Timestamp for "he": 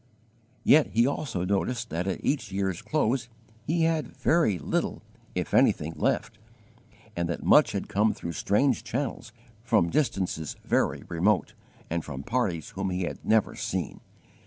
0.87-1.05, 3.67-3.83, 12.89-13.03